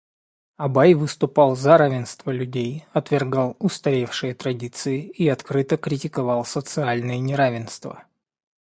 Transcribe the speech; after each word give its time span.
Абай 0.57 0.95
выступал 0.95 1.55
за 1.55 1.77
равенство 1.77 2.31
людей, 2.31 2.85
отвергал 2.91 3.55
устаревшие 3.59 4.33
традиции 4.33 5.05
и 5.07 5.27
открыто 5.27 5.77
критиковал 5.77 6.43
социальные 6.43 7.19
неравенства. 7.19 8.03